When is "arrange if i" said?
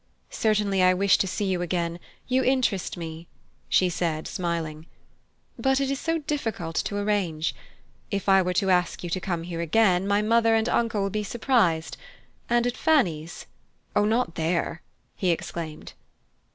6.97-8.41